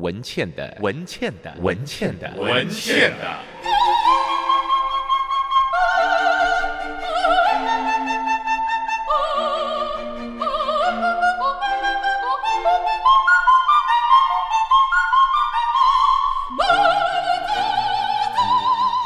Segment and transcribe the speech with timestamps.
[0.00, 3.38] 文倩的文倩的文倩的文倩的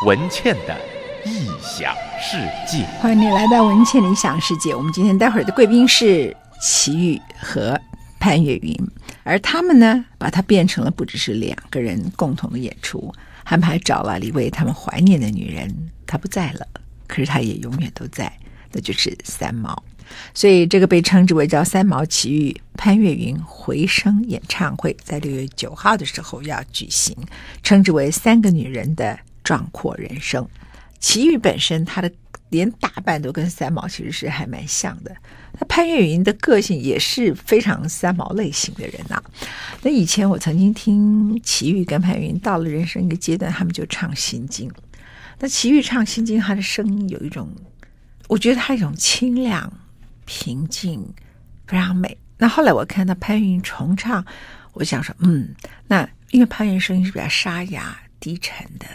[0.05, 0.77] 文倩的
[1.25, 2.37] 异想世
[2.67, 4.75] 界，欢迎你来到文倩的异想世界。
[4.75, 7.81] 我们今天待会儿的贵宾是齐豫和
[8.19, 8.77] 潘越云。
[9.25, 13.13] 而他们呢，把它变成了不只是两个人共同的演出，
[13.45, 15.73] 他们还找了一位他们怀念的女人，
[16.07, 16.67] 她不在了，
[17.07, 18.33] 可是她也永远都在，
[18.73, 19.83] 那就是三毛。
[20.35, 27.17] 所以这个被称之为叫三毛奇遇潘越云回声演唱会，在六月九号的时候要举行，
[27.63, 30.47] 称之为三个女人的壮阔人生。
[30.99, 32.13] 奇遇本身，它的
[32.53, 35.17] 连打扮都跟三毛其实是还蛮像的。
[35.59, 39.23] 那潘越云的个性也是非常三毛类型的人呐、
[39.83, 44.69] 那以前我曾经听齐豫跟潘越云到了人生一个阶段，他们就唱《心经》。
[45.41, 47.49] 那齐豫唱《心经》，他的声音有一种，
[48.29, 49.73] 我觉得他一种清亮、
[50.27, 51.03] 平静，
[51.67, 52.17] 非常美。
[52.39, 54.25] 那后来我看到潘越云重唱，
[54.75, 55.55] 我想说，嗯，
[55.87, 58.87] 那因为潘越云声音是比较沙哑、低沉的，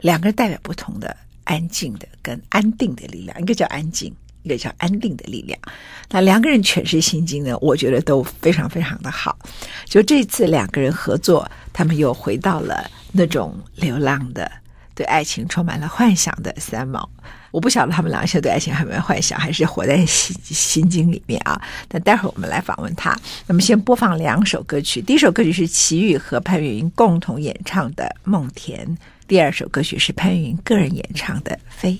[0.00, 1.16] 两个人代表不同的
[1.50, 4.14] 安静的跟安定的力量，一个叫安静。
[4.42, 5.60] 一个叫安定的力量，
[6.08, 9.38] 那两个人诠释《心经》呢，我觉得都非常非常的好。
[9.84, 14.50] 就这次两个人合作，他们又回到了那种流浪的、
[14.94, 17.06] 对爱情充满了幻想的三毛。
[17.50, 21.60] 我不晓得他们两个现在对爱情还没有幻想，还是活在心《心经》里面啊？
[21.90, 23.14] 那待会儿我们来访问他。
[23.46, 28.86] 那么先播放两首歌曲，第一首歌曲是齐豫和潘越云共同演唱的《梦田》，
[29.30, 31.92] 第二首歌曲是潘云个人演唱的《飞》。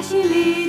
[0.00, 0.65] 心里。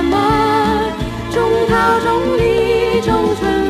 [0.00, 0.16] 什么？
[1.30, 3.69] 种桃种李种春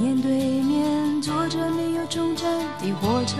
[0.00, 0.30] 面对
[0.62, 2.50] 面坐着没有终站
[2.80, 3.36] 的火车，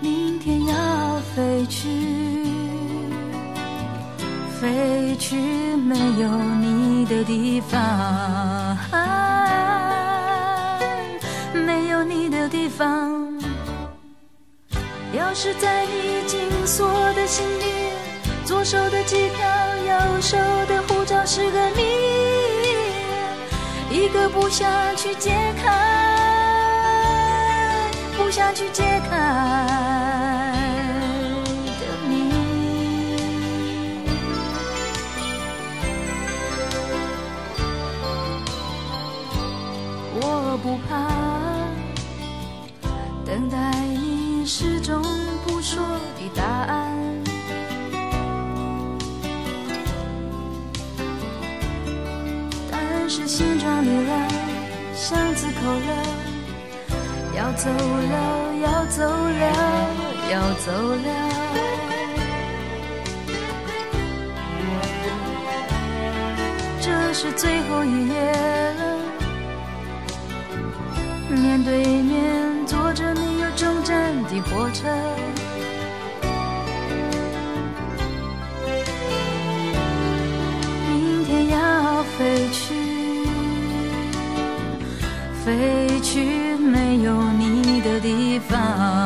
[0.00, 1.86] 明天要飞去，
[4.58, 5.36] 飞去
[5.76, 6.28] 没有
[6.58, 8.74] 你的地方，
[11.52, 13.12] 没有你的地方。
[15.12, 17.64] 钥匙在你紧锁的心里，
[18.46, 19.53] 左手的机票。
[19.94, 20.36] 右手
[20.66, 21.82] 的护照是个谜，
[23.90, 25.30] 一个不想去解
[25.62, 25.70] 开，
[28.16, 29.93] 不想去解开。
[55.06, 55.88] 巷子口了，
[57.36, 59.44] 要走了，要走了，
[60.32, 61.06] 要走了。
[66.80, 68.14] 这是最后一夜
[68.78, 68.96] 了，
[71.28, 74.88] 面对面坐着没有终站的火车。
[85.54, 89.03] 飞去没有你的地方，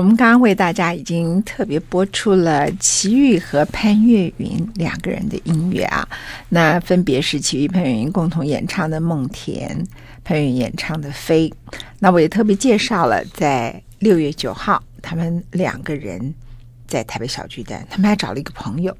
[0.00, 6.08] 我们刚刚为大家已经特别播出了齐豫和潘越云两个人的音乐啊，
[6.48, 9.68] 那分别是齐豫、潘越云共同演唱的《梦田》，
[10.24, 11.50] 潘越云演唱的《飞》。
[11.98, 16.34] 那我也特别介绍了，在六月九号，他们两个人
[16.86, 18.96] 在台北小巨蛋，他们还找了一个朋友。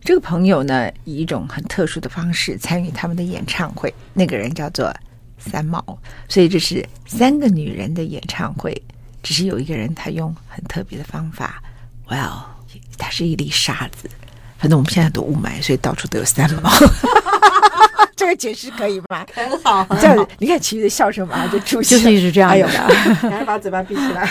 [0.00, 4.92] 这个朋友呢，以一种很特殊的方式参与他们的演唱会，那个人叫做
[5.38, 5.80] 三毛，
[6.28, 8.76] 所以这是三个女人的演唱会。
[9.26, 11.60] 只是有一个人，他用很特别的方法
[12.08, 12.44] ，Well，
[12.96, 14.08] 他是一粒沙子。
[14.56, 16.70] 反正我们现在都雾霾，所以到处都有三毛。
[18.14, 19.26] 这个解释可以吗？
[19.34, 22.86] 很好，这样，你看齐豫的笑声马上就出现，就是一直这样有的。
[23.22, 24.30] 赶快把嘴巴闭起来。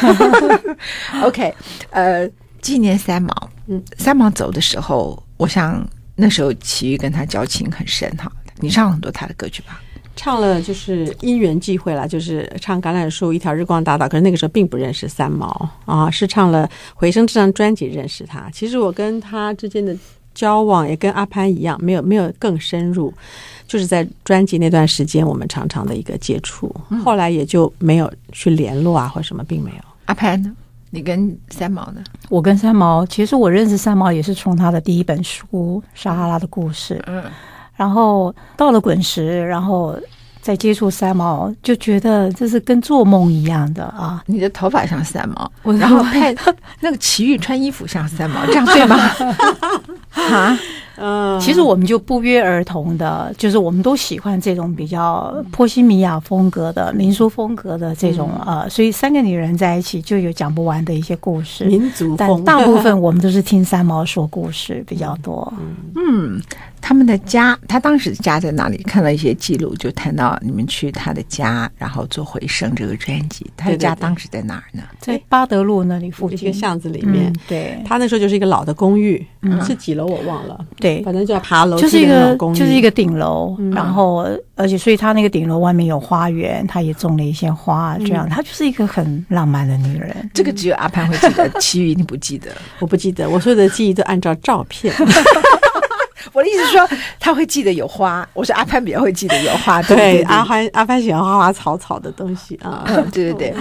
[1.21, 1.53] OK，
[1.89, 2.25] 呃，
[2.61, 3.49] 纪念三毛。
[3.67, 5.85] 嗯，三毛走的时候，我想
[6.15, 8.31] 那时候齐豫跟他交情很深哈。
[8.59, 9.81] 你唱很多他的歌曲吧？
[10.15, 14.07] 唱了就是因缘际会了，就是唱《橄榄树》一条日光大道。
[14.07, 18.49] 可是那个时候并不认识三毛啊，是唱了《回声》这张专辑认识他。
[18.51, 19.95] 其实我跟他之间的
[20.33, 23.13] 交往也跟阿潘一样，没有没有更深入，
[23.67, 29.77] 就是在专辑那段时间我们常常的一个接触，后来也就没有去联络啊或什么，并没有。
[30.05, 30.55] 阿潘呢？
[30.91, 32.01] 你跟三毛呢？
[32.29, 36.95] 我跟三毛，其实我认识三毛也是从他的第一本书《撒哈拉的故事》。
[37.07, 37.23] 嗯。
[37.75, 39.97] 然后到了滚石，然后
[40.41, 44.23] 再接触三毛，就觉得这是跟做梦一样的啊！
[44.27, 46.35] 你的头发像三毛，然后配
[46.79, 48.95] 那个齐豫穿衣服像三毛，这样对吗？
[50.15, 50.57] 啊，
[50.97, 62.17] 嗯，其实我们就不约而同的，就是我们都喜欢这种比较波西米亚风格的民俗风格的这种、嗯、呃，所以三个女人在一起就有讲不完的一些故事，民族风。
[62.17, 65.51] 但大部分我们都是听三毛说故事比较多。
[65.95, 66.41] 嗯，
[66.87, 68.77] 他们的家，他当时家在哪里？
[68.83, 73.43] 看到一些记录，就谈到你们去他的家，然后做《回声》这个专辑。
[73.57, 74.83] 他的家当时在哪儿呢？
[74.99, 77.31] 在巴德路那里附近一个巷子里面。
[77.31, 80.63] 嗯、对，他那时候就是一个老的公寓，嗯、是几楼我忘了。
[80.77, 90.15] 对，反正就要爬楼，就是一个就是一个顶楼，嗯、然后而且所以他那个顶楼外面有花园，他也种了一些花，这样，他、嗯、就是一个很浪漫的女人。
[90.35, 94.93] 这个只有阿潘会记得， 其余你不记得，我不记得，我所有的记忆都按照照片。
[96.33, 96.87] 我的意思是说，
[97.19, 98.27] 他会记得有花。
[98.33, 102.83] 我说阿潘比较会记得有花，对，对，对，阿潘阿潘喜欢花花草草的东西啊。
[102.87, 103.55] 嗯，对对对，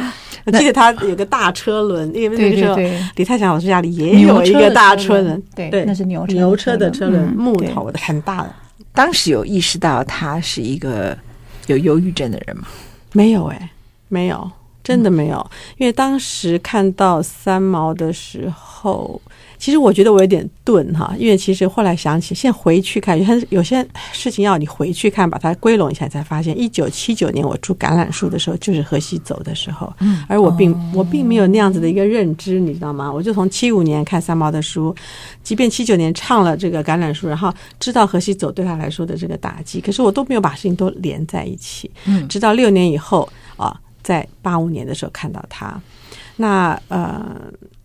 [0.47, 2.77] 我记得他有个大车轮，因为那个时候
[3.17, 8.55] 李泰祥老师家里也有一个大车轮，对对，那是牛车牛车的车轮，木头的很大的。
[8.93, 11.17] 当时有意识到他是一个
[11.67, 12.65] 有忧郁症的人吗？
[13.13, 13.71] 没有哎，
[14.09, 14.51] 没有，
[14.83, 15.51] 真的没有。
[15.79, 19.21] 因为当时看到三毛的时候。
[19.59, 29.93] 其实我觉得我有点钝哈，因为其实后来想起，现在回去看，有些有些事情要你回去看，把它归拢一下，才发现，一九七九年我住橄榄树的时候，就是荷西走的时候，
[30.29, 33.11] 而我并我并没有那样子的一个认知，你知道吗？
[33.11, 34.95] 我就从七五年看三毛的书，
[35.43, 41.91] 即便七九年唱了这个橄榄树，然后知道荷西走对他来说的这个打击，可是我都没有把事情都连在一起，
[42.29, 45.81] 直到六年以后啊，在八五年的时候看到他，
[46.37, 47.25] 那呃。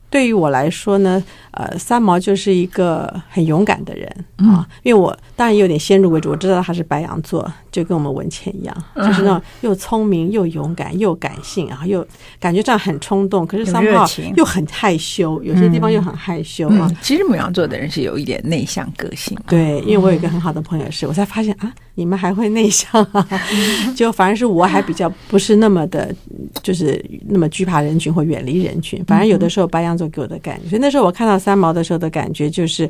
[0.10, 12.06] 对于我来说呢，呃，三毛就是一个很勇敢的人啊，因为我当然有点先入为主，我知道他是白羊座，就跟我们文倩一样，就是那种又聪明又勇敢又感性，然后又
[12.40, 16.90] 感觉这样很冲动，可是三毛又很害羞，有些地方又很害羞啊。
[17.02, 21.72] 其实母羊座的人是有一点内向个性，对，因为我有一个很好的朋友是，我才发现啊。
[21.96, 23.28] 你们还会内向啊？
[23.94, 26.16] 就反而是我还比较不是那么的，
[26.64, 29.04] 就是那么惧怕人群或远离人群。
[29.06, 32.90] 反而有的时候白羊座给我的感觉，所以那时候我看到三毛的时候的感觉就是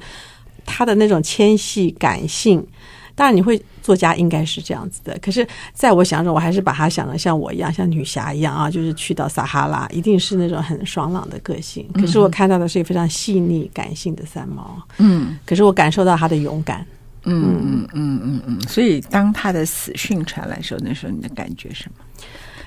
[0.65, 2.63] 他的那种纤细感性。
[3.15, 5.17] 当然，你会作家应该是这样子的。
[5.21, 11.85] 可是在我想中，我还是把他想的像我一样，像女侠一样啊，就是去到撒哈拉，一定是那种很爽朗的个性。
[11.95, 14.81] 可是我看到的是一个非常细腻感性的三毛。
[14.99, 16.85] 嗯，可是我感受到他的勇敢。
[17.25, 22.05] 嗯嗯嗯嗯嗯，所以当他的死讯传来的时候，那时候你的感觉是什么？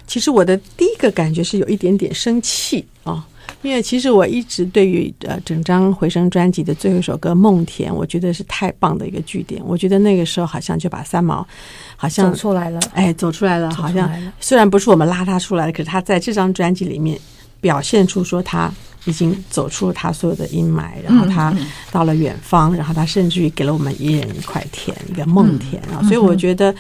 [0.07, 3.25] 其实我的第一个感觉是有一点点生气啊、哦，
[3.63, 9.63] 因为其实我一直对于呃整张回声专辑的最后一首歌《梦田》，我觉得是太棒的一个句点。
[9.65, 11.47] 我觉得那个时候好像就把三毛
[11.97, 17.19] 好像走出来了，哎，走出来了，好像虽然不是我们拉他出来的，可是他在这张专辑里面
[17.61, 18.71] 表现出说他。
[19.05, 21.53] 已经走出了他所有的阴霾，然后他
[21.91, 26.01] 到了远方，然后他甚至于给了我们一人一块田，一个梦田啊！
[26.05, 26.73] 所以我觉得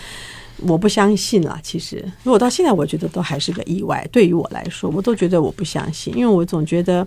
[0.66, 1.58] 我不相信了。
[1.62, 4.06] 其实，如果到现在，我觉得都还是个意外。
[4.10, 7.06] 对于我来说，我都觉得我不相信，因为我总觉得。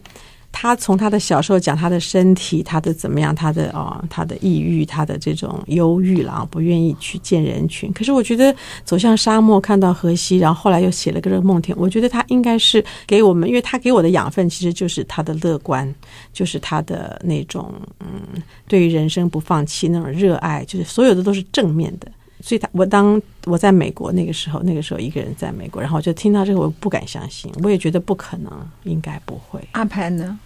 [0.58, 7.92] 他从他的小时候讲他的身体，他的怎么样，他的啊、他的抑郁，他的这种忧郁了啊，不愿意去见人群。
[7.92, 11.78] 可是我觉得走向沙漠，看到荷西，然后后来又写了个这个梦田。
[11.78, 15.94] 我觉得他应该是给我们，因为他给我的养分其实就是他的乐观，
[16.32, 17.70] 就是他的那种
[18.00, 22.10] 嗯，对于人生不放弃那种热爱，就是所有的都是正面的。
[22.42, 28.52] 所以他，我当我在美国那个时候，那个时候一个人在美国，然后我就听到这个，我不敢相信，我也觉得不可能，
[28.84, 29.60] 应该不会。
[29.72, 30.38] 阿潘呢？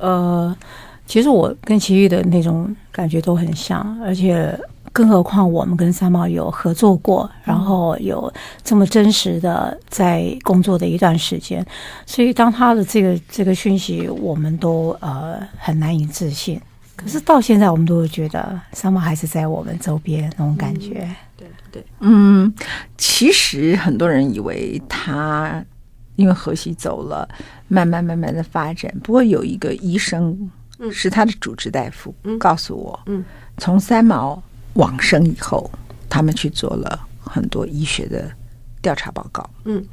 [0.00, 0.56] 呃，
[1.06, 4.58] 其实我跟奇遇的那种感觉都很像，而且
[4.92, 11.64] 更何况我们跟三毛有合作过，然后有这么真实的在工作的一段时间，
[12.06, 16.60] 所以当他的这个这个讯息，我们都呃很难以置信。
[16.96, 21.00] 可是到现在，我们都会觉得三毛还是在我们周边那种感觉。
[21.00, 22.54] 嗯、对对，嗯，
[22.96, 25.64] 其实很多人以为他。
[26.16, 27.28] 因为荷西走了，
[27.66, 28.88] 慢慢慢慢的发展。
[29.02, 30.48] 不过有一个医生，
[30.92, 33.24] 是他的主治大夫，嗯告诉我，嗯
[33.58, 34.40] 从三毛
[34.74, 35.68] 往生以后，
[36.08, 38.30] 他们去做了很多医学的
[38.80, 39.50] 调查报告。
[39.64, 39.84] 嗯，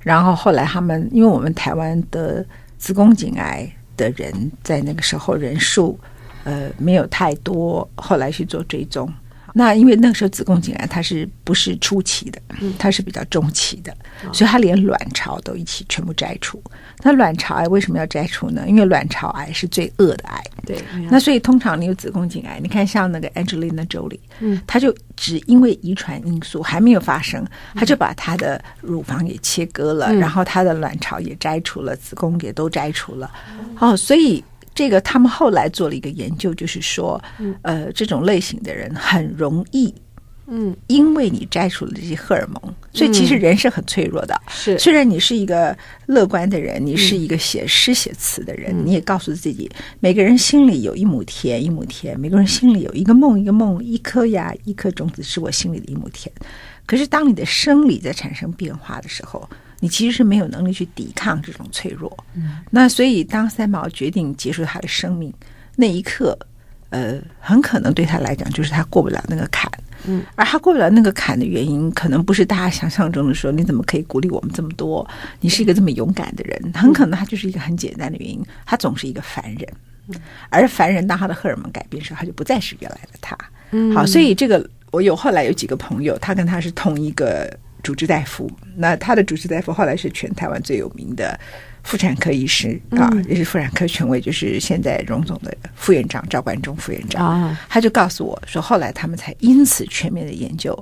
[0.00, 2.42] 然后后来他们，因为我们台湾的
[2.78, 6.00] 子宫颈癌的人在那个时候人数，
[6.46, 9.12] 呃，没有太多，后来去做追踪。
[9.52, 12.40] 那因为那个时候子宫颈癌它是不是初期的，
[12.78, 13.92] 它是比较中期的，
[14.30, 16.62] 所以它连卵巢都一起全部摘除。
[17.02, 18.64] 那卵巢癌为什么要摘除呢？
[18.68, 20.44] 因为卵巢癌是最恶的癌。
[20.66, 20.78] 对。
[21.10, 27.42] 那所以通常你有子宫颈癌，你看像那个 Angelina Jolie，嗯，她就只因为遗传因素还没有发生，
[27.74, 33.30] 她就把她的乳房也切割了，然后她的卵巢也摘除了，子宫也都摘除了。
[33.78, 34.44] 哦，所以。
[34.76, 37.20] 这个他们后来做了一个研究，就是说，
[37.62, 39.92] 呃，这种类型的人很容易。
[40.48, 44.34] 嗯，因为你摘除了这些荷尔蒙，所以其实人是很脆弱的。
[44.46, 49.68] 嗯、是，虽然你是一个乐观的人，你是一个写诗写词的人，嗯、你也告诉自己，
[49.98, 56.32] 每个人心里有一亩田，一亩田；每个人心里有一个梦，一个梦；一颗芽，一颗种子，是我心里的一亩田。
[56.86, 62.16] 可是，当你的生理在产生变化的时候，你其实是没有能力去抵抗这种脆弱。
[62.34, 65.32] 嗯，那所以，当三毛决定结束他的生命
[65.76, 66.38] 那一刻，
[66.90, 69.70] 呃，很可能对他来讲，就是他过不了那个坎。
[70.06, 75.06] 嗯，而他过不了那个坎的原因，可能不是大家想象中的说，你怎么可以鼓励我们这么多？
[75.40, 79.68] 你是一个这么勇敢的人，很可能他就是一个很简单的原因，他总是一个凡人。
[80.50, 83.36] 而凡人当他的荷尔蒙改变时候，他就不再是原来的他。
[83.72, 87.52] 嗯，好，所以这个我有后来有几个朋友，他跟他是同一个
[87.86, 91.38] 主治大夫，那他的主治大夫后来是全台湾最有名的。
[91.84, 97.24] 妇产科医师啊，也是妇产科权威，就是现在荣总的副院长赵冠中副院长。
[97.24, 100.76] 啊，他就告诉我说，后来他们才因此全面的研究，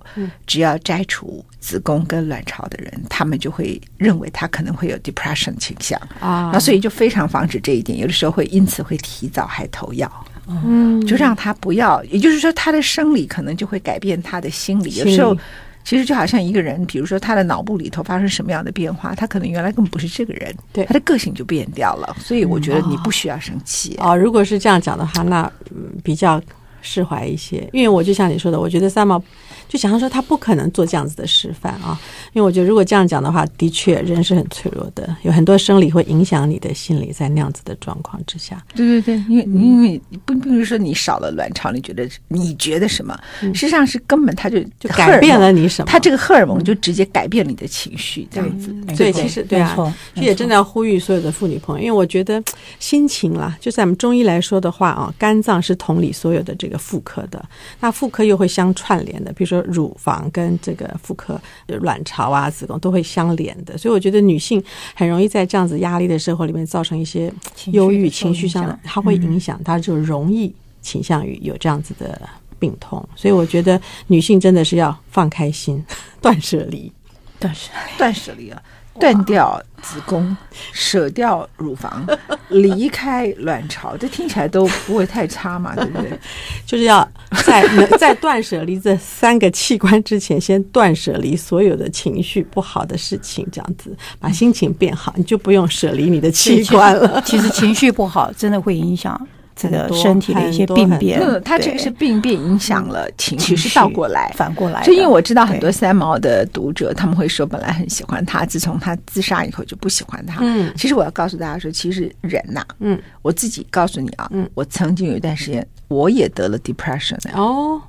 [0.47, 6.01] 只要摘除子宫跟卵巢的人，他们就会认为他可能会有 depression 倾向。
[6.21, 10.11] 啊，那所以就非常防止这一点，有的时候会因此会提早还投药，
[10.49, 15.37] 嗯，就让他不要，也就是说他的生理可能就会改变他的心理，有时候。
[15.85, 22.17] 其实就好像一个人，比如说他的脑部里头发生什么样的变化，他可能原来根本不是这个人，对，他的个性就变掉了。
[22.19, 23.95] 所以我觉得你不需要生气。
[24.01, 26.43] 哦，如果是这样讲的话，那嗯比较
[26.81, 27.69] 释怀一些。
[27.73, 29.23] 因为我就像你说的，我觉得三毛。
[29.69, 31.99] 就想象说他不可能做这样子的示范啊，
[32.33, 38.63] 因为我觉得如果这样讲的话，的确人是很脆弱的，有很多生理会影响你的心理，在那样子的状况之下。
[38.75, 43.19] 对对对，因为因为不并不是说你少了卵巢，你觉得你觉得什么？
[43.41, 45.91] 实际上是根本他就就改变了你什么？
[45.91, 48.73] 他这个荷尔蒙就直接改变了你的情绪，这样子。
[48.95, 49.75] 所以其实对啊，
[50.15, 52.43] 其实也真的要呼吁所有的妇女朋友，因为我觉得
[52.79, 57.45] 心情啦，就在我们中医来说的话啊，肝脏是统理所有的这个妇科的，
[57.81, 59.54] 那妇科又会相串联的，比如说。
[59.63, 64.63] 乳房跟这个妇科、卵巢啊、子宫都会相连的，所以我觉得女性
[64.95, 67.33] 很容易在这样子压力的生活里面造成一些
[67.67, 72.21] 忧郁情绪上的，它会影响，她就容易倾向于有这样子的
[72.59, 73.07] 病痛。
[73.15, 75.85] 所以我觉得女性真的是要放开心，
[76.21, 76.93] 断舍离，
[77.39, 78.63] 断舍断舍离啊。
[79.01, 80.37] 断掉子宫，
[80.73, 82.07] 舍掉乳房，
[82.49, 86.19] 离开卵巢，这听起来都不会太差嘛， 对不对？
[86.67, 87.07] 就是要
[87.45, 87.67] 在
[87.99, 97.21] 在断舍离这三个器官之前，先断舍离所有的情绪不好的事情，这样子把心情变好，你就不用舍离你的器官了。
[97.27, 99.21] 其实情绪不好真的会影响。
[99.57, 104.33] 这个身体的一些病变，嗯，他这个是病变影响了情绪，是倒过来。
[104.35, 104.83] 反过来。
[104.83, 110.39] 就因为我知道很多三毛的读者，他们会说本来很喜欢他，自从他自杀以后就不喜欢他。
[110.43, 117.81] 嗯，其实我要告诉大家说，其实人呐，嗯，我自己告诉你啊，嗯，我曾经有一段时间我也得了 depression 哦。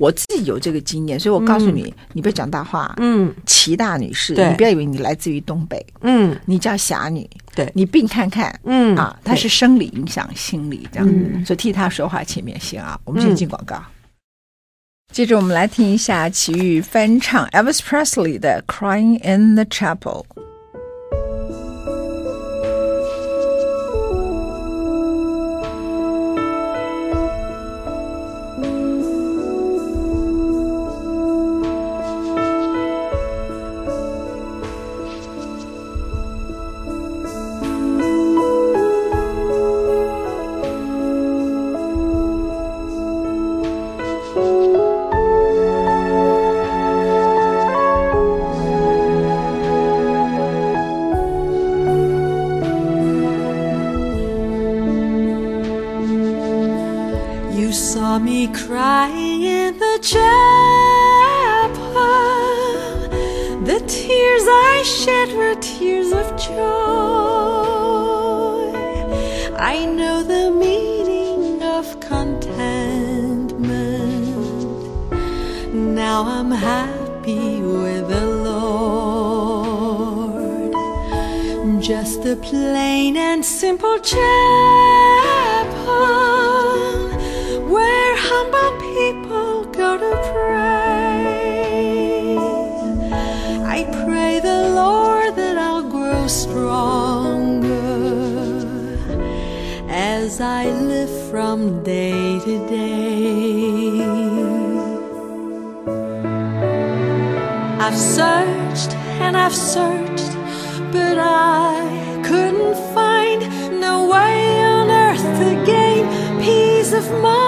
[0.00, 2.94] 我自己有这个经验，所以我告诉你，嗯、你别讲大话。
[2.96, 5.84] 嗯，齐大女士，你不要以为你来自于东北。
[6.00, 7.28] 嗯，你叫侠女。
[7.54, 8.58] 对，你病看看。
[8.64, 12.98] 嗯啊，她是生理影响心理这样，嗯、所以替她说话前面行啊。
[13.04, 13.84] 我们先进广告，嗯、
[15.12, 20.24] 接着我们来听一下齐豫翻唱 Elvis Presley 的《Crying in the Chapel》。
[101.82, 104.00] Day to day.
[107.84, 110.32] I've searched and I've searched,
[110.92, 113.40] but I couldn't find
[113.80, 116.06] no way on earth to gain
[116.40, 117.40] peace of mind.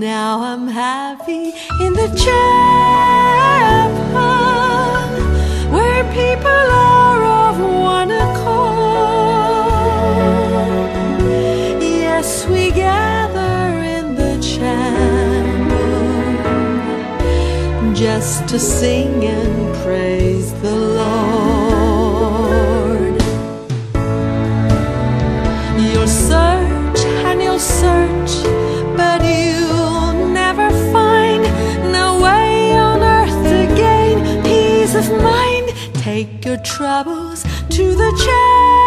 [0.00, 1.52] Now I'm happy
[1.84, 2.48] in the chapel
[5.74, 6.97] where people are
[18.18, 21.08] just to sing and praise the Lord.
[25.80, 28.32] You'll search and you'll search,
[28.96, 31.44] but you'll never find
[31.92, 35.72] no way on earth to gain peace of mind.
[35.94, 38.77] Take your troubles to the chapel.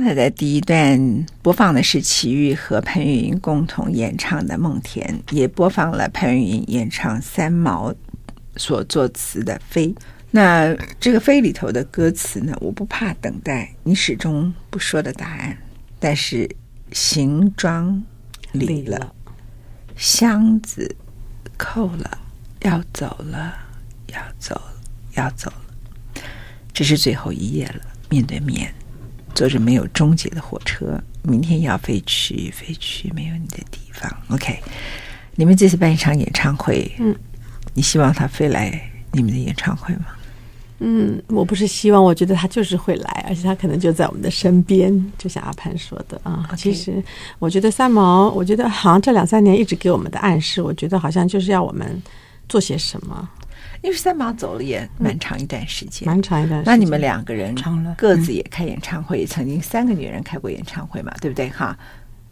[0.00, 7.94] 刚才在第一段播放的是齐豫和潘越云共同演唱的《梦田》，也播放了潘越云演唱三毛
[8.56, 9.88] 所作词的《飞》。
[10.30, 12.56] 那这个《飞》里头的歌词呢？
[12.62, 15.54] 我不怕等待你始终不说的答案，
[15.98, 16.48] 但是
[16.92, 18.02] 行装
[18.52, 19.14] 理了，
[19.96, 20.96] 箱子
[21.58, 22.18] 扣了，
[22.62, 23.54] 要走了，
[24.06, 24.58] 要走，
[25.12, 26.22] 要走了。
[26.72, 28.72] 这是最后一页了，面对面。
[29.34, 34.10] 坐着没有终结的火车，明天要飞去，飞去没有你的地方。
[34.28, 34.58] OK，
[35.34, 37.14] 你们这次办一场演唱会，嗯，
[37.74, 38.80] 你希望他飞来
[39.12, 40.06] 你们的演唱会吗？
[40.82, 46.48] 嗯，我不是希望，我觉得他就是会来，而且他可能就在我们的身边，就像阿潘说的啊。
[46.50, 46.56] Okay.
[46.56, 47.04] 其实
[47.38, 52.02] 我觉得三毛，我觉得好像这两三年一直给我们的暗示，我觉得好像就是要我们
[52.48, 53.28] 做些什么。
[53.82, 56.72] 因为三毛走了也蛮长一段时间，蛮、嗯、长一段时间。
[56.72, 57.54] 那你们两个人
[57.96, 61.48] 各自也开演唱会，曾经三个女人开过演唱会嘛，对不对？
[61.48, 61.76] 哈，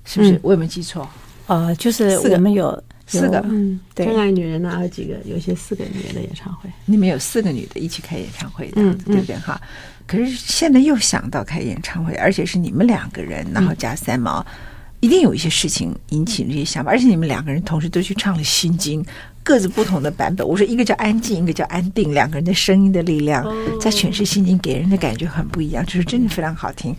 [0.05, 0.33] 是不是？
[0.33, 1.09] 嗯、我有没有记错？
[1.47, 5.17] 呃，就是我们有四个，嗯，对，真爱女人哪有几个？
[5.25, 9.37] 有些四个女人的演唱会，你们有四个女的一起开演唱会的，嗯、对不对？
[9.37, 9.61] 哈，
[10.07, 14.41] 可是现在又想到开演唱会，而且是你们两个人，然后加三毛。
[14.41, 14.53] 嗯
[15.01, 19.01] 一定有一些事情引起这些想法，而且你们两个人同时都去唱了《心经》，
[19.49, 20.47] 各自不同的版本。
[20.47, 23.43] 我说一个叫安静，一个叫安定，两个人的声音的力量
[23.81, 26.95] 在诠释《心情》，给人的感觉很不一样，就是真的非常好听。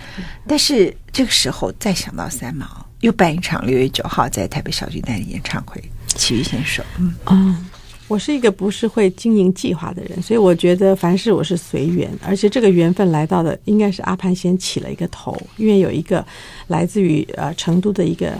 [0.47, 2.65] 但是这个时候再想到三毛，
[3.01, 7.13] 又办一场六月九号在台北小巨蛋的演唱会，齐豫先生，嗯。
[7.27, 7.69] 嗯
[8.07, 16.25] 我是一个不是会经营计划的人，所以我觉得凡事我是随缘，而且这个缘分来到的应该是阿潘先起了一个头，因为有一个
[16.65, 18.33] 来自于呃成都的一个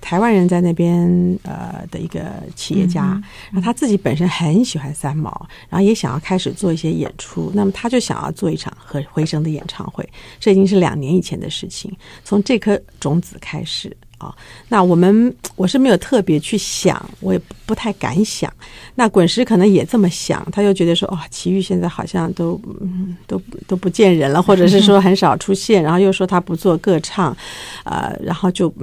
[0.00, 1.08] 台湾人在那边
[1.42, 2.20] 呃的一个
[2.54, 5.30] 企业家，嗯、然后他自己本身很喜欢三毛，
[5.68, 10.08] 然后也想要开始做一些演出，那么他就想要做一场和回声的演唱会，
[10.38, 13.96] 这已经是两年以前的事情，从这颗种子开始。
[14.18, 14.34] 啊、哦，
[14.68, 18.52] 那我们我是没有特别去想，我也不太敢想。
[18.96, 27.36] 那滚石可能也这么想，他就觉得说，哦，齐豫现在好像都嗯都都不见人了，或者是说很少出现，然后又说他不做歌唱，
[27.84, 28.74] 呃，然后就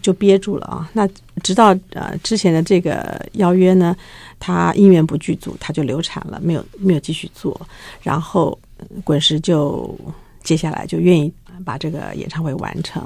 [0.00, 0.90] 就憋住了啊。
[0.92, 1.08] 那
[1.42, 3.96] 直到呃之前的这个邀约呢，
[4.38, 7.60] 他因缘不具足，他就流产了，没有没有继续做，
[8.02, 8.58] 然后
[9.04, 9.98] 滚石就。
[10.44, 11.32] 接下来就愿意
[11.64, 13.00] 把这个演唱会完成。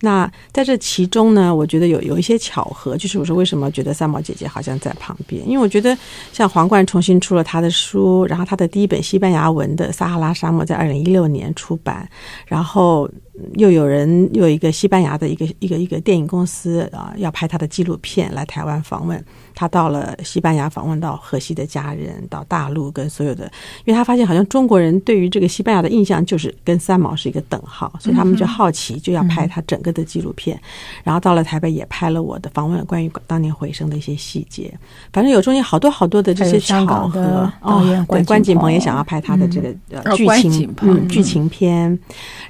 [0.00, 5.96] 那在这其中呢，我觉得有有一些巧合，就是我说为什么觉得三毛姐姐好像在旁边，因为我觉得
[6.30, 12.06] 像皇冠重新出了他的书，然后他的第一本西班牙文的《撒哈拉沙漠》在二零一六年出版，
[12.44, 13.10] 然后。
[13.54, 19.22] 又有人又有一个西班牙的一个一个一个电影公司啊，要拍他的纪录片来台湾访问。
[19.56, 23.44] 他到了西班牙访问到荷西的家人，到大陆跟所有的，
[23.84, 30.60] 因为他发现好像中国人对于这个西班牙的印象就是跟三毛是一个等号，所以他们就好奇，就要拍他整个的纪录片。
[31.04, 34.72] 然后到了台北也拍了我的访问，关于当年回声的一些细节。
[35.12, 37.48] 反正有中间好多好多的这些巧合。
[37.60, 39.72] 导演对，关锦鹏也想要拍他的这个
[40.16, 41.96] 剧情嗯剧情片，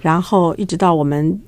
[0.00, 0.73] 然后一直。
[0.74, 1.40] 直到我们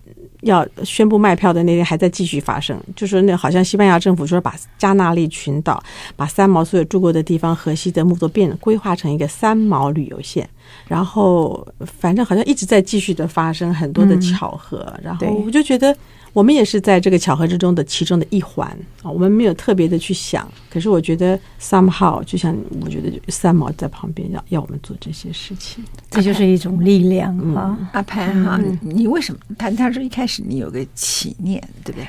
[0.43, 2.81] 要宣布卖票的那天，还在继续发生。
[2.95, 5.83] 就是那好像西班牙政府说把加那利群岛、
[6.15, 10.49] 把三毛所有住过的地方、河西的木头变规划成一个三毛旅游线。
[10.87, 11.67] 然后
[11.99, 14.87] 反正好像一直在继续的发生很多的巧合。
[14.99, 15.97] 嗯、然后我就觉得。
[16.37, 18.69] 我们也是在这个巧合之中的其中的一环
[19.03, 27.79] 啊，我们没有特别的去想，可是我觉得 somehow 就像我觉得三毛在旁边要要我们做这些事情，这就是一种力量啊。
[27.95, 29.41] 阿潘哈，你为什么？
[29.57, 32.07] 他他说一开始你有个起念，对不对？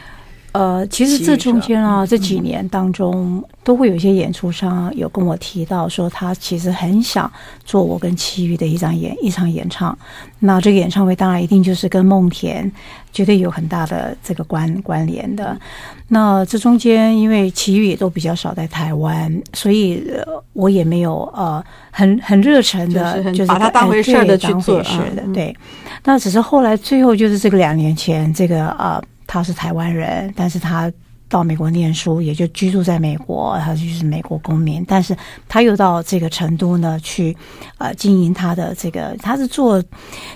[0.57, 7.31] 呃，其实这中间啊，这几年当中，都会有一些演出商有跟我提到说，他其实很想
[7.63, 9.95] 做我跟齐豫的一场演一场演唱。
[10.39, 12.71] 那这个演唱会当然一定就是跟梦田
[13.13, 15.55] 绝对有很大的这个关关联的。
[16.07, 20.03] 那这中间因为齐豫也都比较少在台湾，所以
[20.53, 25.21] 我也没有呃很很热忱的，就是把它当回事的去做是的。
[25.35, 25.55] 对，
[26.03, 28.99] 那只是后来最后就是这个两年前这个呃。
[29.37, 30.91] 他是台湾人，但是他
[31.29, 34.83] 到美国念书，也就居住在美国，他就是美国公民。
[34.87, 35.15] 但是
[35.47, 37.35] 他又到这个成都呢，去
[37.77, 39.83] 呃经营他的这个，他是做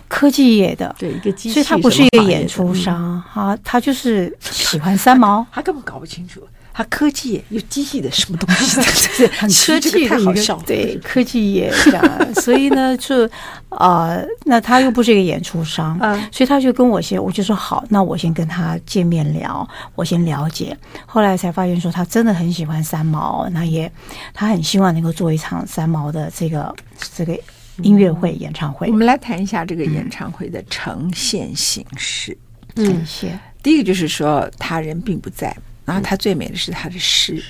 [0.08, 6.42] 科技业的，对一个机器，所以他不是一个演出商，他他就是喜欢三毛，他根本搞不清楚。
[6.74, 8.80] 他科技有机器的什么东西？
[9.18, 13.26] 对科技的一个对科技也这样，所以呢，就
[13.70, 16.00] 啊、呃，那他又不是一个演出商，
[16.32, 20.76] 所以他就跟我先，我就说好，那我先跟他见面聊，我先了解。
[21.06, 23.92] 后来才发现说，他真的很喜欢三毛，那也
[24.34, 26.74] 他很希望能够做一场三毛的这个
[27.16, 27.38] 这个
[27.82, 28.88] 音乐会演唱会。
[28.88, 32.38] 我们来谈一下这个演唱会的呈现形式。
[32.76, 35.56] 呈现、嗯、第一个就是说，他人并不在。
[35.84, 37.42] 然后他最美的是他的诗，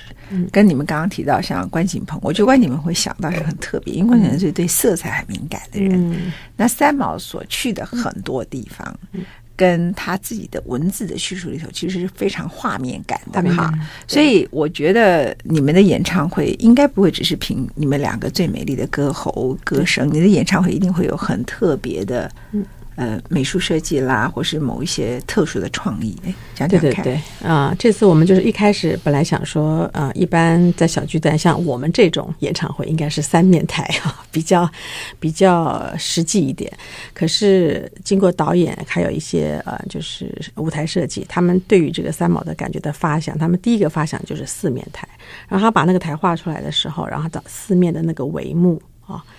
[0.50, 6.32] 跟你们刚刚提到像关锦鹏，我觉得关锦鹏会想到是很特别，因为关锦鹏是对色彩很敏感的人。
[6.56, 8.98] 那三毛所去的很多地方，
[9.54, 13.70] 跟他自己的文字的叙述里头，其实是非常画面感的哈。
[14.08, 22.32] 所以我觉得你们的演唱会应该不会只是凭你们两个最美丽的歌喉歌声，你的演唱会一定会有很特别的。
[22.94, 26.90] 呃，美术设计啦，或是某一些特殊的创意，哎，讲讲看。
[26.90, 27.14] 对对对，
[27.48, 34.70] 啊、呃，这次我们就是一开始本来想说，呃，一般在小巨蛋，像我们这种演唱会，应该是三面台啊， 比较
[35.18, 36.70] 比较实际一点。
[37.14, 45.08] 可是经过导演还有一些呃，就是舞台设计，他们对于这个三毛的感觉的发想，他们第一个发想就是四面台。
[45.48, 48.80] 然后他把那个台画出来的时候，然后找四面的那个帷幕。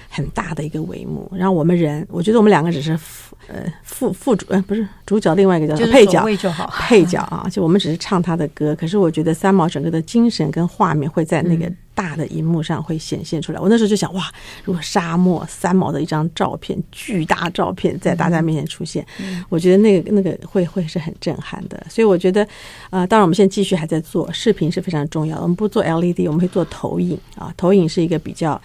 [0.09, 13.59] 很大的一个帷幕，然后我们人，我觉得我们两个只是副呃副副主，呃不是主角，另外一个叫配角就好，配角啊，就我们只是唱他的歌，可是我觉得三毛整个的精神跟画面会在那个大的荧幕上会显现出来。
[13.59, 14.31] 嗯、我那时候就想，哇，
[14.63, 21.83] 如果沙漠三毛的一张照片，巨大照片在大家面前出现，嗯、我觉得那个那个会会是很震撼的。
[21.89, 22.47] 所以我觉得，
[22.91, 28.61] 呃，当然我们现在继续还在做视频是非常重要的，我们不做 LED，我们会做投影啊，投影是一个比较。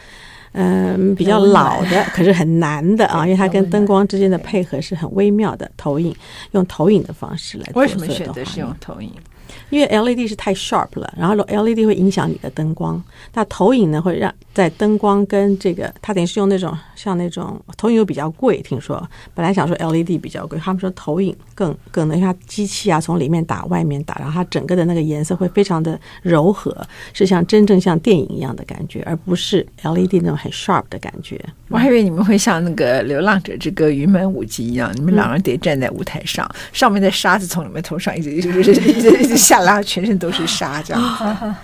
[0.52, 5.70] 嗯，比较老的， 可是很难的啊，因为它跟灯光之间的配合是很微妙的。
[5.76, 6.14] 投影，
[6.52, 7.82] 用投影的方式来做。
[7.82, 9.12] 为什么选择是用投影？
[9.70, 13.02] 因为 LED 是太 sharp 了，然后 LED 会影响你的灯光。
[13.34, 19.02] 那投影呢，会让在灯光跟这个，它等于是用那种像那种投影又比较贵，听说
[19.34, 26.76] 本来想说 LED 比较贵，他们说投影更更能，因为它机器啊从里面打外面打，然后它整个的那个颜色会非常的柔和，
[27.12, 31.38] 是像真正像电影一样的感觉，而不是 LED 那种很 sharp 的感觉。
[31.68, 38.72] 我还以为你们会像那个《流浪者之歌》云门舞集一样，你们两人得站在舞台上，嗯、上面的沙子从你们头上一直一直一直
[39.22, 39.58] 一直下。
[39.68, 41.02] 拉全身都是沙，这样。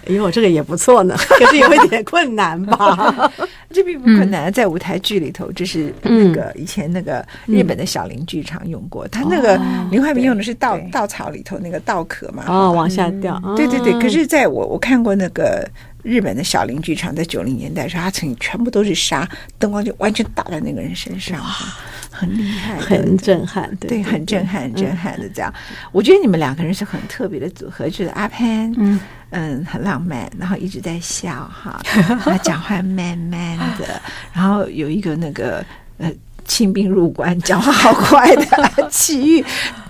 [0.07, 3.33] 哎呦，这个也不错呢， 可是有一点困难吧？
[3.71, 9.59] 这并不困难，在舞台剧里头，这是那个以前那个日本的小林剧场用过，他那个
[9.91, 13.41] 林怀民用的是稻稻草里头那个稻壳嘛，哦，往下掉。
[13.57, 15.67] 对对对，可是在我我看过那个
[16.03, 19.27] 日本的小林剧场，在九零年代时候，他曾经全部都是沙，
[19.59, 21.41] 灯光就完全打在那个人身上。
[22.27, 25.53] 很厉害，很震撼，对，对，很震撼，很震撼的这样。
[25.93, 31.81] 我觉得你们两个人是很特别的组合，就是阿潘，嗯嗯，很浪漫，然后一直在笑哈，
[32.25, 34.01] 他讲话慢慢的，
[34.33, 35.65] 然后有一个那个
[35.99, 36.11] 呃。
[36.44, 39.44] 清兵入关，讲话好快的，奇遇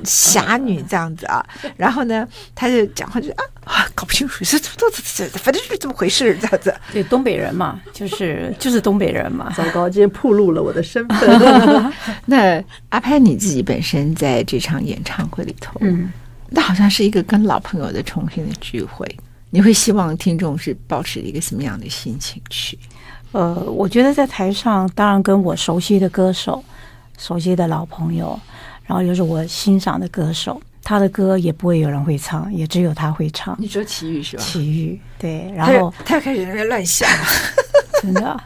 [0.05, 1.45] 侠女这样子啊。
[1.77, 6.75] 然后呢，他就讲话就啊啊，搞不清楚是怎么怎么，反正就是这么回事这样子。
[6.93, 9.53] 对，东北人嘛，就是就是东北人嘛。
[9.57, 11.93] 糟糕，今天暴露了我的身份。
[12.27, 16.13] 那阿潘你自己本身在这场演唱会里头，嗯，
[16.51, 19.07] 那好像是一个跟老朋友的重新的聚会。
[19.51, 22.77] 你会希望听众是保持一个什么样的心情去？
[23.35, 26.63] 呃，我觉得在台上，当然跟我熟悉的歌手、
[27.19, 28.39] 熟悉的老朋友，
[28.87, 33.57] 然后又是我欣赏的歌手，他的歌也不会有人会唱，也只有他会唱。
[33.59, 34.43] 你说齐豫是吧？
[34.45, 37.09] 齐豫对，然后他开始在乱想，
[38.01, 38.41] 真的。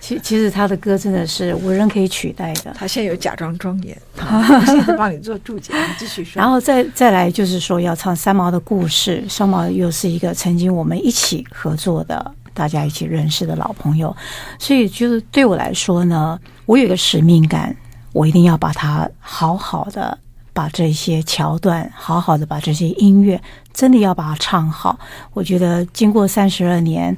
[0.00, 2.72] 其其实他的歌真的是无人可以取代的。
[2.78, 6.40] 他现在有假装庄严， 我现在帮你做注解，你继续说。
[6.40, 12.34] 然后再再来就是说要唱三毛的故事，三毛又是一个曾经我们一起合作的。
[12.58, 14.14] 大家一起认识的老朋友，
[14.58, 17.76] 所以就是对我来说呢，我有一个使命感，
[18.12, 20.18] 我一定要把它好好的
[20.52, 23.40] 把这些桥段，好好的把这些音乐，
[23.72, 24.98] 真的要把它唱好。
[25.32, 27.16] 我觉得经过三十二年，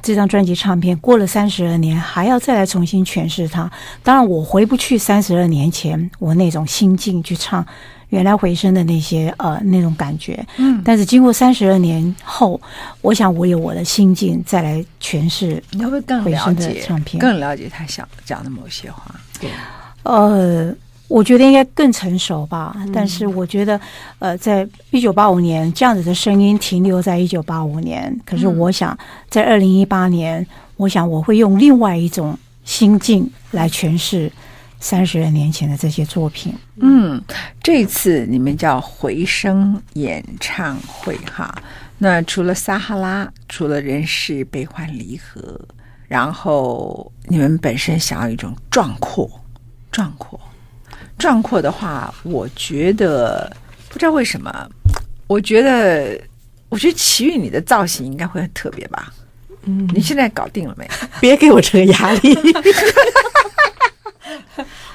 [0.00, 3.68] 这张专辑唱片过了三十二年，还要再来重新诠释它。
[4.04, 7.66] 当然，我回不去三十二年前我那种心境去唱。
[8.10, 12.60] 原来回声的那些呃那种感觉，嗯，但是经过三十二年后，
[13.00, 19.14] 我想我有我的心境再来诠释，你会不会更了解唱片，更了解他想讲的某些话？
[19.40, 19.50] 对，
[20.04, 20.72] 呃，
[21.08, 22.76] 我觉得应该更成熟吧。
[22.78, 23.80] 嗯、但是我觉得，
[24.20, 28.96] 呃，在一九八五年这样子的声音停留在一九八五年，可是我想
[29.28, 34.30] 在二零一八年，我想我会用另外一种心境来诠释。
[34.88, 37.20] 三十二年前的这些作品，嗯，
[37.60, 41.52] 这次你们叫回声演唱会哈。
[41.98, 45.60] 那除了撒哈拉，除了人世悲欢离合，
[46.06, 49.28] 然后你们本身想要一种壮阔，
[49.90, 50.38] 壮阔，
[51.18, 53.52] 壮阔的话，我觉得
[53.88, 54.70] 不知道为什么，
[55.26, 56.16] 我觉得，
[56.68, 59.12] 我觉得奇遇你的造型应该会很特别吧？
[59.64, 60.88] 嗯，你现在搞定了没？
[61.20, 62.38] 别给我这个压力。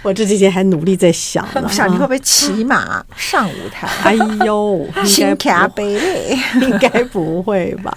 [0.04, 3.88] 我这几天还努力在想呢，我想你会不会骑马上舞台？
[4.04, 4.14] 哎
[4.46, 7.94] 呦， 新卡贝勒，应该不会吧？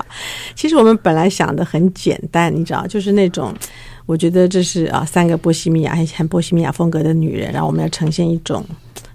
[0.55, 3.55] 其实我们本来想的很简单，你知道，就是那种，
[4.07, 8.64] 我觉得这是啊，三个波西米亚很波西米亚风格的女人，然后我们要呈现一种。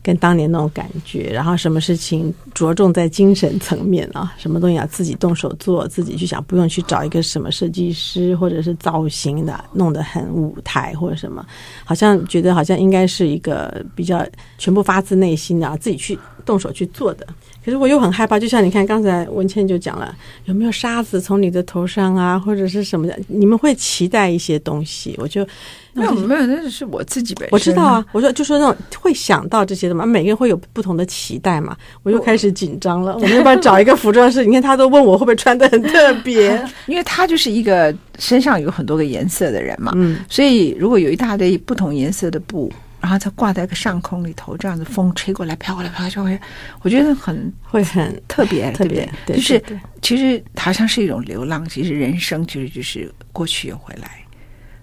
[0.01, 11.45] 跟当年那种感觉，然后什么事情着重在精神层面啊，什么东西要自己动手做，自己去想，不用去找一个什么设计师或者是造型的，弄得很舞台或者什么，
[11.83, 14.25] 好像觉得好像应该是一个比较
[14.57, 17.27] 全部发自内心的啊，自己去动手去做的。
[17.69, 20.11] 可是我又很害怕，就像你看刚才文倩就讲了，
[20.45, 23.15] 有没有沙子从你的头上啊，或者是什么的？
[23.27, 25.47] 你们会期待一些东西，我就
[25.93, 27.49] 没有没有，那是我自己本身。
[27.51, 33.13] 我知道啊，我说就说那种会想到这些的嘛，每个人会有不同的期待嘛，我又开始紧张了。
[33.21, 34.43] 我们要不要找一个服装师？
[34.43, 42.71] 你看他都问我会不会穿的很特别， 因为他就是一个身上有很多个颜色的人嘛，嗯，所以如果有一大堆不同颜色的布。
[43.01, 46.39] 然后它挂在一个上空里头，这样子风吹过来，飘过来，飘过来，
[46.81, 49.63] 我觉得很会很特别， 特别，对对就是
[50.01, 54.11] 其实好像是一种流浪，其实人生其实就是过去又回来，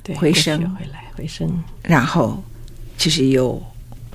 [0.03, 1.51] 对，回声回来，回声，
[1.83, 2.43] 然后
[2.97, 3.63] 其实有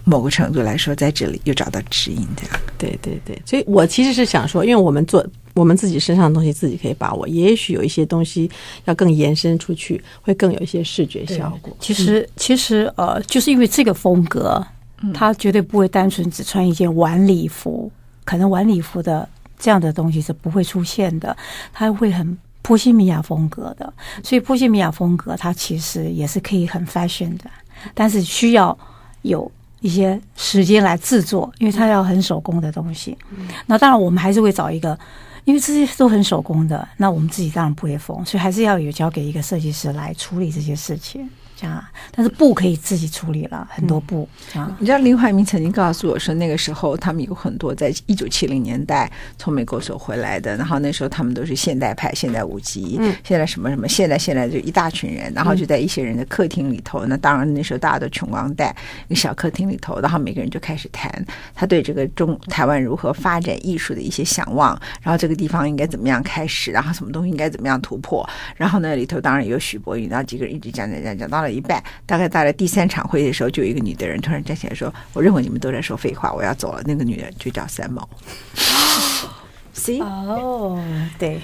[0.03, 3.41] 某个程度来说，在这里又找到指引，这样，对对对。
[3.45, 5.25] 所以我其实是想说，因为我们做。
[5.53, 8.49] 我们自己身上的东西自己可以把握，也许有一些东西
[8.85, 11.75] 要更延伸出去，会更有一些视觉效果。
[11.77, 14.65] 其实，其实呃，就是因为这个风格，
[15.13, 17.91] 它绝对不会单纯只穿一件晚礼服，
[18.23, 19.27] 可能晚礼服的
[19.59, 21.35] 这样的东西是不会出现的，
[21.73, 23.93] 它会很波西米亚风格的。
[24.23, 27.51] 所以，波西米亚风格它其实也是可以很 fashion 的，
[27.93, 28.77] 但是需要
[29.23, 33.17] 有一些时间来制作，因为它要很手工的东西。
[33.65, 34.97] 那当然，我们还是会找一个。
[35.43, 41.29] 因为这些都很手工的，那我们自己当然不会缝，所以还是要有交给一个设计师来处理这些事情。
[41.70, 41.89] 啊！
[42.12, 44.76] 但是布可以自己处理了，很多布啊。
[44.80, 57.05] 你知道林怀民曾经告诉我说，那个时候他们有很多在一九七零年代从美国走回来的，然后那时候他们都是现代派、现代舞集，嗯，现在什么什么，现在现在就一大群人，然后就在一些人的客厅里头。
[57.05, 58.76] 嗯、那当然那时候大家都穷光蛋，
[59.07, 61.12] 一个小客厅里头，然后每个人就开始谈
[61.53, 68.28] 他对这个中台湾如何发展艺术的一些想望，然后这个地方应该怎么样开始，然后什么东西应该怎么样突破。
[68.55, 71.51] 然后呢里头当然有许博云，然后几个人一直讲讲讲讲到了。
[71.52, 78.08] 一半，大概到了第三场会的时候，就有一个女的人突然站起来说：“我认为你们都在说废话，我要走了。”那个女人就叫三毛。
[79.76, 80.02] See？
[80.02, 80.82] 哦，
[81.20, 81.41] 对，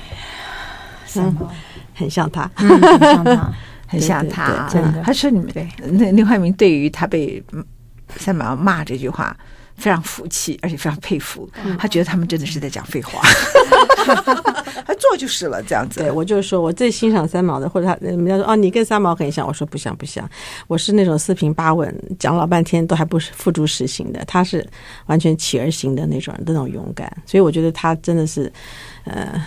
[1.06, 1.52] 三毛
[1.94, 3.54] 很像他，嗯、很像他，
[3.88, 5.02] 很像他， 真的。
[5.04, 7.44] 他说：“你们对那林怀民对于他被
[8.16, 9.36] 三毛骂这句话。”
[9.78, 11.48] 非常服气，而且非常佩服。
[11.78, 13.22] 他觉得他们真的是在讲废话，
[14.86, 16.00] 他做就是了这样子。
[16.00, 20.30] 对，我就是说我最欣赏三毛的，或者他人家说哦，你跟三毛很像，我说不像不像，
[20.68, 24.66] 我是那种四平八稳，讲老半天都还不是付诸实行的，他是
[25.08, 27.12] 完全起而行的那种，那种勇敢。
[27.26, 28.52] 所以我觉得他真的是，
[29.04, 29.42] 呃。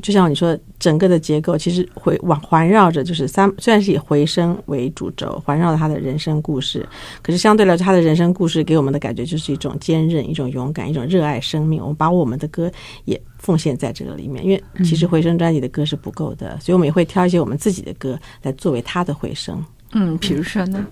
[0.00, 6.86] 就像你说，整个的结构其实回往环绕着，就是三虽然是以回声为主轴，环绕着他的人生故事，
[7.22, 11.80] 可是相对来说，他的人生故事给我们的感觉就是一种坚韧、一种勇敢、一种热爱生命。
[11.80, 12.70] 我们把我们的歌
[13.04, 19.62] 也奉献在这个里面，因为其实回声专辑的歌是不够的，所以我们也会挑一些我们自己的歌来作为他的回声。
[19.92, 20.86] 嗯，比如说呢？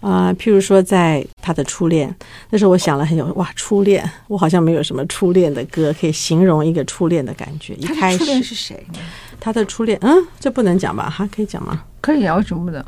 [0.00, 2.14] 啊、呃，譬如说，在他的初恋
[2.48, 7.74] 那时候，我想了很久，哇，初恋，我好像没有什么初恋的歌可以形容一个初恋的感觉。
[7.74, 8.84] 一开始，初恋是谁？
[9.38, 11.08] 他的初恋，嗯，这不能讲吧？
[11.10, 11.82] 哈，可以讲吗？
[12.00, 12.84] 可以啊，为什么不能？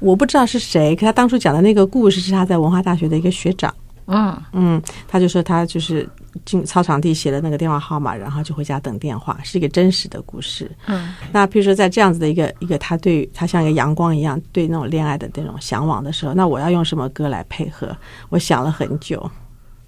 [0.00, 3.72] 我不知道是谁，可他当初讲的那个故事是他在文化大学的一个学长。
[4.06, 6.06] 嗯嗯，他就说他就是
[6.44, 10.70] 进操场地写了那个电话号码，然后就回家等电话，是一个真实的故事。
[10.86, 17.96] 嗯，那比如说在这样子的一个一个他对他像一个阳光一样对那种恋爱的那种向往的时候，那我要用什么歌来配合？
[18.28, 19.30] 我想了很久，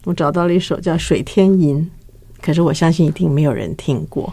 [0.04, 1.78] 我找到了一首叫《水天吟》，
[2.44, 4.32] 可是我相信一定没有人听过。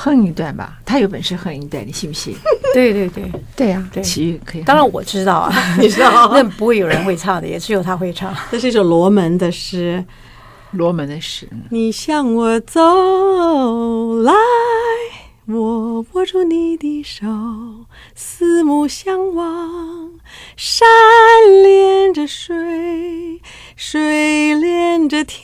[0.00, 2.32] 哼一段吧，他有本事哼一段，你信不信？
[2.72, 4.62] 对对对对呀，对，奇遇可以。
[4.62, 8.32] 当然我知道啊， 你知道， 那不会有人会唱的，也只有他会唱。
[8.52, 10.04] 这是一首罗门的诗，
[10.72, 11.48] 罗门的诗。
[11.70, 12.80] 你向我走
[14.22, 14.32] 来，
[15.46, 17.26] 我握住你的手，
[18.14, 20.20] 四目相望，
[20.56, 20.86] 山
[21.62, 23.40] 连着水，
[23.76, 25.42] 水连着天。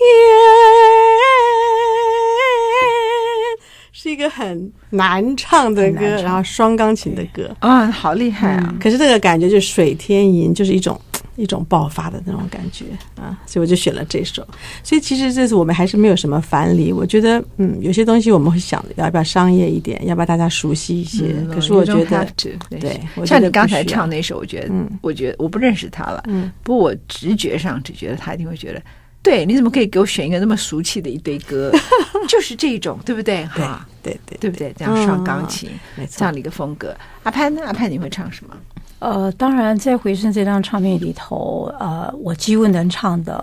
[4.05, 8.69] 是一个很难唱的歌，然后双钢琴的歌啊，好厉害啊！
[8.71, 11.01] 嗯、可是这个感觉就是水天吟，就是一种
[11.37, 12.85] 一种爆发的那种感觉
[13.17, 14.47] 啊，所以我就选了这首。
[14.83, 21.35] 所以其实这次我们还是没有什么藩篱，我觉得嗯，有些东西我们会想要不要商业一点，要不要大家熟悉一些。
[21.39, 28.83] 嗯、可是我觉得对，对像你刚才唱那首，我觉得，嗯，我觉得我不认识他了，嗯，不过我直觉上只觉得他一定会觉得。
[29.25, 31.73] 对，你怎么可以给我选一个那么俗气的一堆歌？
[32.29, 33.43] 就是这种，对不对？
[33.47, 34.71] 哈，对对对不对？
[34.77, 36.95] 这样双钢琴，没错，这样的一个风格。
[37.23, 37.63] 阿潘呢？
[37.65, 38.55] 阿潘你会唱什么？
[38.99, 43.43] 呃，当然，在《回声》这张唱片里头，呃，我几乎能唱的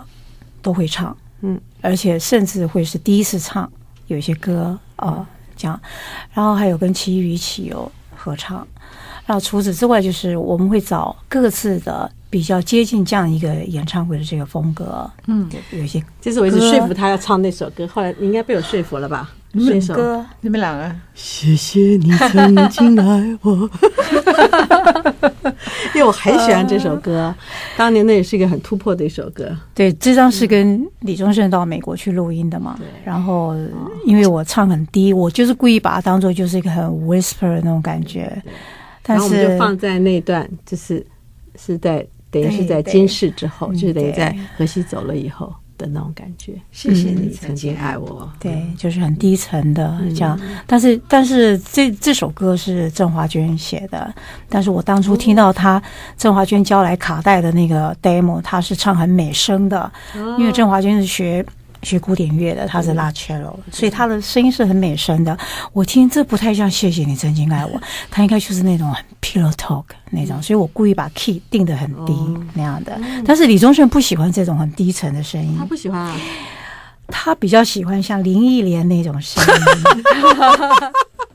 [0.62, 3.68] 都会唱，嗯，而且甚至会是第一次唱，
[4.06, 5.26] 有一些歌呃
[5.56, 5.80] 这样，
[6.32, 8.64] 然后还有跟其余一起有合唱。
[9.26, 12.08] 然后除此之外，就是我们会找各自的。
[12.32, 19.30] 比较接近这样一个演唱会的这个风格，嗯，有些，这次我一直说服他要唱那首歌，后来你应该被我说服了吧？
[19.52, 23.68] 那首歌，你们两个，谢谢你曾经爱我，
[25.94, 27.34] 因为我很喜欢这首歌，
[27.76, 29.54] 当年那也是一个很突破的一首歌。
[29.74, 32.76] 对，这张是跟李宗盛到美国去录音的嘛？
[32.78, 32.86] 对。
[33.04, 33.54] 然后
[34.06, 38.42] 因为我唱很低，我就是故意把它当做就是一个很 whisper 的那种感觉，
[39.02, 41.06] 但是然后我们就放在那段，就是
[41.56, 42.06] 是在。
[42.32, 46.54] 等于是在今世之后，就是等于在荷西走了以后的那种感觉。
[46.72, 50.40] 谢谢你曾经爱我，对，就是很低沉的这样。
[50.66, 54.12] 但是，但是这这首歌是郑华娟写的，
[54.48, 55.80] 但是我当初听到她
[56.16, 59.92] 郑华娟交来卡带的那个 demo，她是唱很美声的，
[60.38, 61.44] 因为郑华娟是学。
[61.82, 65.36] 学古典乐的，他是拉 cello，，所以他的声音是很美声的。
[65.72, 67.80] 我听这不太像谢谢你曾经爱我，
[68.10, 72.14] 他应该就是那种很 pillow talk 那种，所以我故意把 key 定的很低
[72.54, 72.98] 那样的。
[73.26, 76.16] 但是李宗盛不喜欢这种很低沉的声音，他不喜欢啊，
[77.08, 80.02] 他比较喜欢像林忆莲那种声音。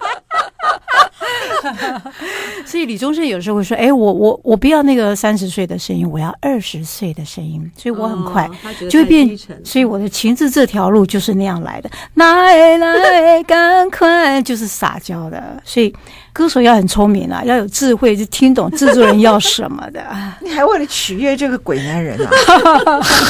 [2.66, 8.50] 所以李宗盛有时候会说：“哎，我我我不要那个三十岁的声音，我要二十岁的声音。”所以我很快
[8.90, 9.38] 就会变。
[9.64, 11.90] 所以我的情字这条路就是那样来的。
[12.16, 15.62] 来来，赶快，就是撒娇的。
[15.66, 15.94] 所以。
[16.38, 20.00] 歌手要很聪明啊，要有智慧，就听懂制作人要什么的。
[20.40, 22.30] 你还为了取悦这个鬼男人啊？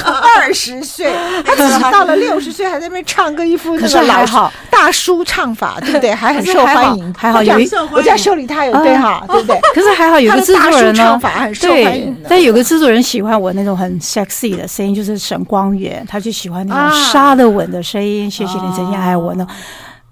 [0.36, 1.10] 二十岁，
[1.45, 6.12] 他自己到了六十岁还在那边唱歌，一副那个老好大叔唱法，对不对？
[6.14, 9.58] 还很受欢迎，还好有一我家修理他有对哈，对不对？
[9.74, 12.14] 可是还好有个制作人呢，唱法很受欢迎。
[12.28, 18.30] 但有个制作人喜欢我那种很 sexy 的声音，就是沈光远，他就喜欢那种沙的稳的声音。
[18.30, 19.47] 谢谢你曾经爱我呢。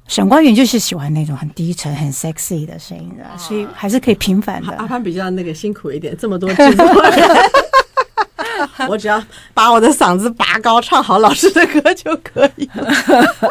[0.08, 4.76] 沈光远就是喜欢那种很低沉、很 sexy 的声音的，所以还是可以平凡的。
[4.78, 7.30] 阿潘比较那个辛苦一点，这么多制作人，
[8.88, 9.22] 我只要
[9.54, 12.88] 把我的嗓子拔高，唱好老师的歌就可以了。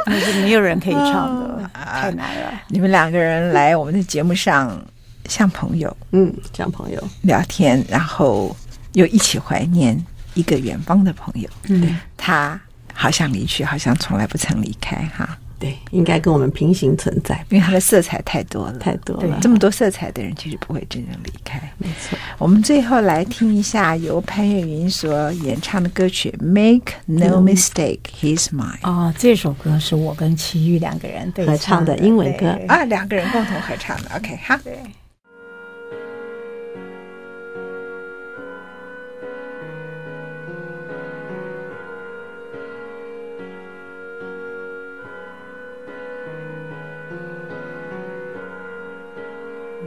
[0.06, 2.52] 那是没有人可以唱的，太难了。
[2.68, 4.80] 你们两个人来我们的节目上，
[5.28, 8.56] 像朋友，嗯，像朋友聊天，然后
[8.92, 10.00] 又一起怀念
[10.34, 11.48] 一个远方的朋友。
[11.68, 12.58] 嗯，他
[12.94, 15.36] 好像离去，好像从来不曾离开，哈。
[15.58, 19.38] 对，应该跟我们平行存在，因为它的色彩太多了，太多了。
[19.40, 21.60] 这么多色彩的人，其实不会真正离开。
[21.78, 22.18] 没错。
[22.38, 28.80] 我们最后来听一下由潘越云所演唱的歌曲《Make No Mistake, He's Mine》。
[28.88, 34.10] 哦，这首歌是我跟齐豫两个人对合唱的英文歌啊，两个人共同合唱的。
[34.16, 34.56] OK，好。
[34.64, 34.78] 对。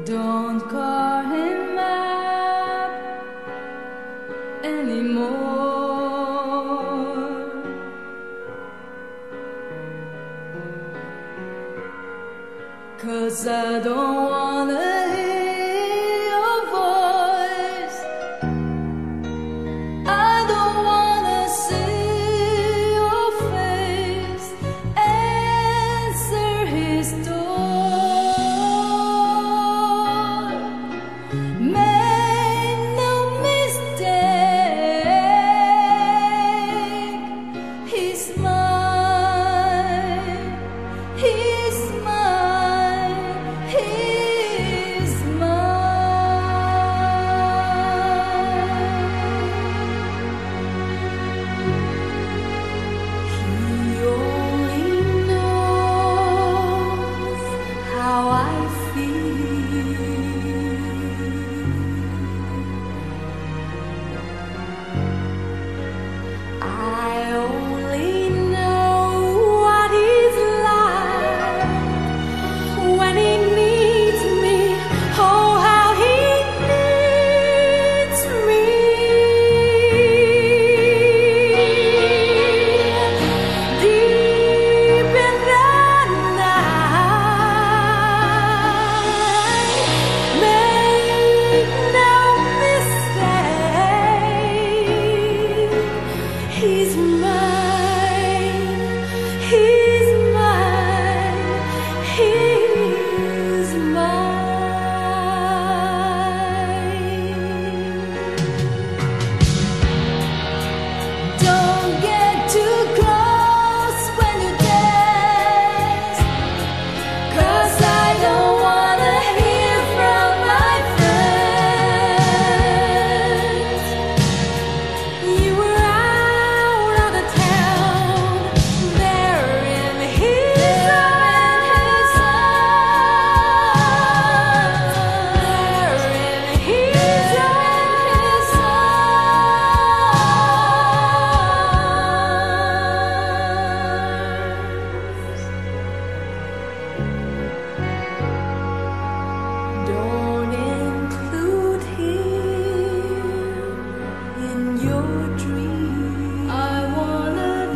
[0.08, 1.17] Don't call.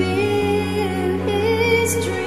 [0.02, 2.21] will his true.